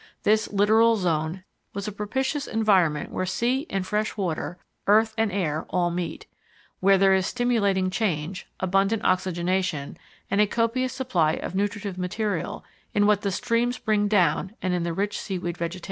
This 0.23 0.51
littoral 0.51 0.95
zone 0.95 1.43
was 1.75 1.87
a 1.87 1.91
propitious 1.91 2.47
environment 2.47 3.11
where 3.11 3.27
sea 3.27 3.67
and 3.69 3.85
fresh 3.85 4.17
water, 4.17 4.57
earth 4.87 5.13
and 5.15 5.31
air 5.31 5.67
all 5.69 5.91
meet, 5.91 6.25
where 6.79 6.97
there 6.97 7.13
is 7.13 7.27
stimulating 7.27 7.91
change, 7.91 8.47
abundant 8.59 9.05
oxygenation 9.05 9.99
and 10.31 10.41
a 10.41 10.47
copious 10.47 10.91
supply 10.91 11.33
of 11.33 11.53
nutritive 11.53 11.99
material 11.99 12.65
in 12.95 13.05
what 13.05 13.21
the 13.21 13.29
streams 13.29 13.77
bring 13.77 14.07
down 14.07 14.55
and 14.59 14.73
in 14.73 14.81
the 14.81 14.91
rich 14.91 15.19
seaweed 15.19 15.55
vegetation. 15.59 15.79